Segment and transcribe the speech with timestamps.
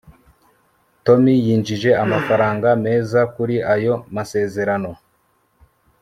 [1.05, 4.91] tom yinjije amafaranga meza kuri ayo masezerano